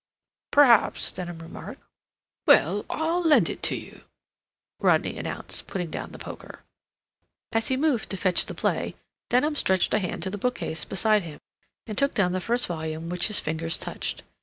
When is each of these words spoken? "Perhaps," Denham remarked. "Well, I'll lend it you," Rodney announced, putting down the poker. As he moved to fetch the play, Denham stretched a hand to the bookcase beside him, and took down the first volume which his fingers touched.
"Perhaps," 0.49 1.11
Denham 1.11 1.37
remarked. 1.37 1.79
"Well, 2.47 2.85
I'll 2.89 3.21
lend 3.21 3.51
it 3.51 3.69
you," 3.71 4.05
Rodney 4.79 5.15
announced, 5.19 5.67
putting 5.67 5.91
down 5.91 6.11
the 6.11 6.17
poker. 6.17 6.63
As 7.51 7.67
he 7.67 7.77
moved 7.77 8.09
to 8.09 8.17
fetch 8.17 8.47
the 8.47 8.55
play, 8.55 8.95
Denham 9.29 9.53
stretched 9.53 9.93
a 9.93 9.99
hand 9.99 10.23
to 10.23 10.31
the 10.31 10.39
bookcase 10.39 10.85
beside 10.85 11.21
him, 11.21 11.39
and 11.85 11.99
took 11.99 12.15
down 12.15 12.31
the 12.31 12.41
first 12.41 12.65
volume 12.65 13.09
which 13.09 13.27
his 13.27 13.39
fingers 13.39 13.77
touched. 13.77 14.23